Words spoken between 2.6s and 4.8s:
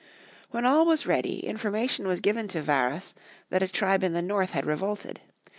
Varus that a tribe in the north had